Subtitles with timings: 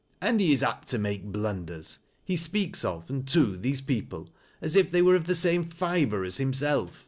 [0.21, 1.99] "And he is apt to make blun ders.
[2.25, 6.25] He speaks of, and to, these people as if they were of the same fiber
[6.25, 6.99] as himself.